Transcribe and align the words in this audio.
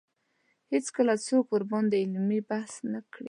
هېڅکله 0.73 1.13
څوک 1.27 1.45
ورباندې 1.49 1.97
علمي 2.03 2.39
بحث 2.49 2.73
نه 2.91 2.99
کړي 3.11 3.19